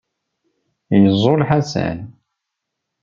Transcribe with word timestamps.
Yeẓẓul 1.01 1.41
Ḥasan. 1.49 1.99